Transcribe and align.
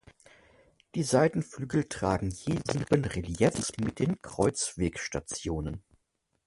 Die 0.95 1.03
Seitenflügel 1.03 1.83
tragen 1.83 2.31
je 2.31 2.57
sieben 2.67 3.05
Reliefs 3.05 3.73
mit 3.77 3.99
den 3.99 4.19
Kreuzwegstationen. 4.23 5.83